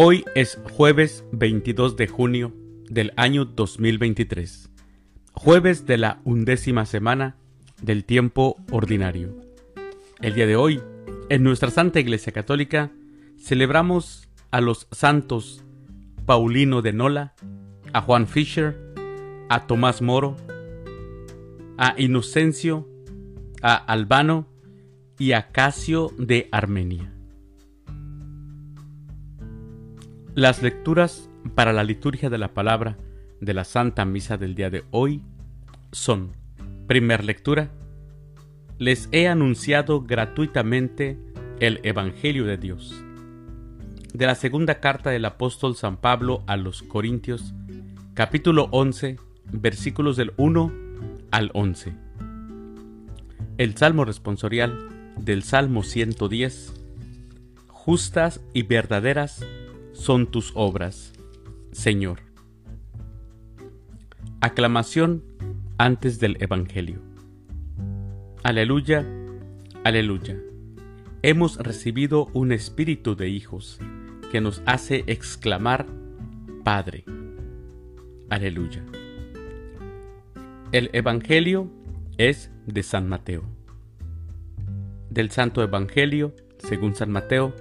[0.00, 2.54] Hoy es jueves 22 de junio
[2.88, 4.70] del año 2023,
[5.32, 7.34] jueves de la undécima semana
[7.82, 9.34] del tiempo ordinario.
[10.20, 10.80] El día de hoy,
[11.30, 12.92] en nuestra Santa Iglesia Católica,
[13.40, 15.64] celebramos a los santos
[16.26, 17.34] Paulino de Nola,
[17.92, 18.76] a Juan Fisher,
[19.48, 20.36] a Tomás Moro,
[21.76, 22.88] a Inocencio,
[23.62, 24.46] a Albano
[25.18, 27.17] y a Casio de Armenia.
[30.38, 32.96] Las lecturas para la liturgia de la palabra
[33.40, 35.20] de la Santa Misa del día de hoy
[35.90, 36.36] son,
[36.86, 37.72] primer lectura,
[38.78, 41.18] les he anunciado gratuitamente
[41.58, 43.02] el Evangelio de Dios.
[44.14, 47.52] De la segunda carta del apóstol San Pablo a los Corintios,
[48.14, 49.16] capítulo 11,
[49.50, 50.72] versículos del 1
[51.32, 51.96] al 11.
[53.56, 56.74] El Salmo responsorial del Salmo 110,
[57.66, 59.44] justas y verdaderas
[59.98, 61.12] son tus obras,
[61.72, 62.20] Señor.
[64.40, 65.24] Aclamación
[65.76, 67.00] antes del Evangelio.
[68.44, 69.04] Aleluya,
[69.82, 70.38] aleluya.
[71.22, 73.80] Hemos recibido un espíritu de hijos
[74.30, 75.86] que nos hace exclamar,
[76.62, 77.04] Padre.
[78.30, 78.84] Aleluya.
[80.70, 81.68] El Evangelio
[82.18, 83.42] es de San Mateo.
[85.10, 87.52] Del Santo Evangelio, según San Mateo,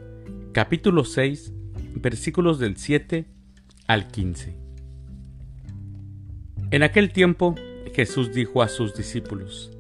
[0.54, 1.54] capítulo 6,
[2.02, 3.26] versículos del 7
[3.88, 4.56] al 15.
[6.72, 7.56] En aquel tiempo
[7.94, 9.72] Jesús dijo a sus discípulos,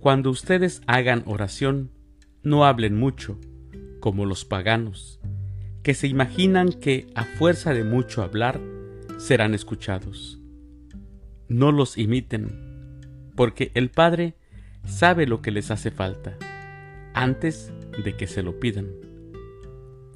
[0.00, 1.90] Cuando ustedes hagan oración,
[2.42, 3.38] no hablen mucho,
[4.00, 5.20] como los paganos,
[5.82, 8.60] que se imaginan que a fuerza de mucho hablar
[9.18, 10.38] serán escuchados.
[11.48, 13.00] No los imiten,
[13.36, 14.34] porque el Padre
[14.86, 16.36] sabe lo que les hace falta,
[17.14, 17.72] antes
[18.04, 18.88] de que se lo pidan.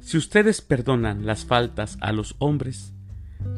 [0.00, 2.92] Si ustedes perdonan las faltas a los hombres,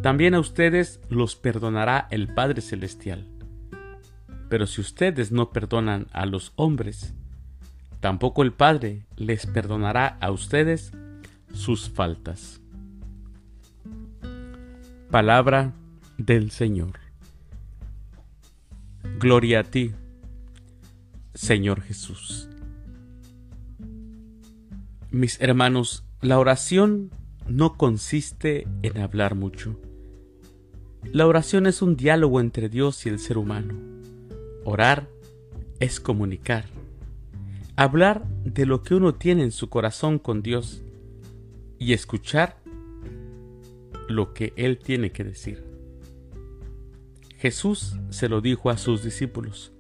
[0.03, 3.27] también a ustedes los perdonará el Padre Celestial.
[4.49, 7.15] Pero si ustedes no perdonan a los hombres,
[8.01, 10.93] tampoco el Padre les perdonará a ustedes
[11.55, 12.61] sus faltas.
[15.11, 15.73] Palabra
[16.19, 16.99] del Señor.
[19.19, 19.93] Gloria a ti,
[21.35, 22.49] Señor Jesús.
[25.11, 27.11] Mis hermanos, la oración
[27.49, 29.77] no consiste en hablar mucho.
[31.03, 33.75] La oración es un diálogo entre Dios y el ser humano.
[34.65, 35.09] Orar
[35.81, 36.67] es comunicar.
[37.75, 40.85] Hablar de lo que uno tiene en su corazón con Dios
[41.81, 42.57] y escuchar
[44.09, 45.65] lo que Él tiene que decir.
[47.37, 49.73] Jesús se lo dijo a sus discípulos,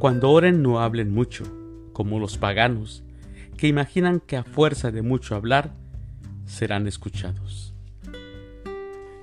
[0.00, 1.44] cuando oren no hablen mucho,
[1.92, 3.04] como los paganos,
[3.56, 5.83] que imaginan que a fuerza de mucho hablar
[6.46, 7.74] serán escuchados.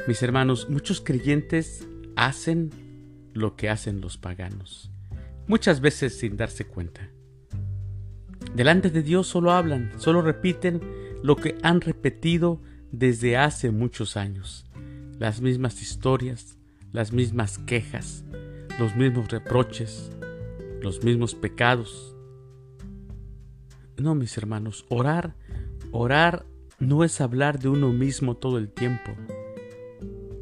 [0.07, 2.71] Mis hermanos, muchos creyentes hacen
[3.33, 4.91] lo que hacen los paganos,
[5.47, 7.09] muchas veces sin darse cuenta.
[8.55, 10.81] Delante de Dios solo hablan, solo repiten
[11.23, 12.61] lo que han repetido
[12.91, 14.65] desde hace muchos años,
[15.19, 16.57] las mismas historias,
[16.91, 18.25] las mismas quejas,
[18.79, 20.11] los mismos reproches,
[20.81, 22.15] los mismos pecados.
[23.97, 25.35] No, mis hermanos, orar,
[25.91, 26.45] orar
[26.81, 29.11] no es hablar de uno mismo todo el tiempo.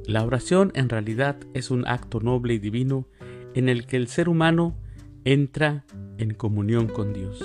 [0.06, 3.06] La oración en realidad es un acto noble y divino
[3.54, 4.76] en el que el ser humano
[5.26, 5.86] entra
[6.18, 7.44] en comunión con Dios.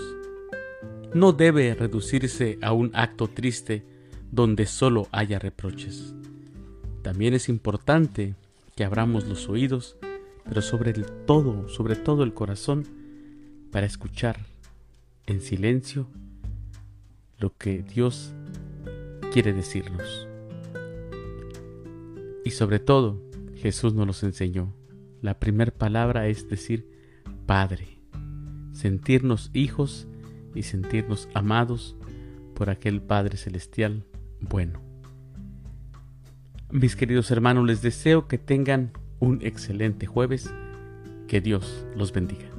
[1.13, 3.85] No debe reducirse a un acto triste
[4.31, 6.15] donde solo haya reproches.
[7.03, 8.37] También es importante
[8.77, 9.97] que abramos los oídos,
[10.45, 12.85] pero sobre todo, sobre todo el corazón,
[13.73, 14.39] para escuchar
[15.27, 16.07] en silencio
[17.39, 18.33] lo que Dios
[19.35, 20.29] quiere decirnos.
[22.45, 23.21] Y sobre todo,
[23.57, 24.73] Jesús nos los enseñó.
[25.23, 26.89] La primera palabra es decir
[27.45, 28.01] Padre,
[28.71, 30.07] sentirnos hijos
[30.55, 31.97] y sentirnos amados
[32.55, 34.07] por aquel Padre Celestial
[34.39, 34.81] bueno.
[36.71, 40.55] Mis queridos hermanos, les deseo que tengan un excelente jueves.
[41.27, 42.54] Que Dios los bendiga.